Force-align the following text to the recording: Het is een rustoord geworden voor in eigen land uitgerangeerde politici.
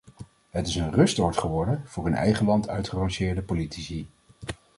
Het 0.49 0.67
is 0.67 0.75
een 0.75 0.91
rustoord 0.93 1.37
geworden 1.37 1.81
voor 1.85 2.07
in 2.07 2.13
eigen 2.13 2.45
land 2.45 2.69
uitgerangeerde 2.69 3.41
politici. 3.41 4.07